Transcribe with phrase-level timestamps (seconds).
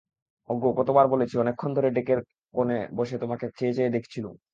[0.49, 2.19] ওগো, কতবার বলেছি– অনেকক্ষণ ধরে ডেকের
[2.53, 4.33] কোণে বসে তোমাকে চেয়ে চেয়ে দেখছিলুম।